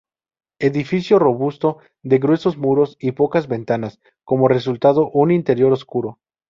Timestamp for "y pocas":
2.99-3.47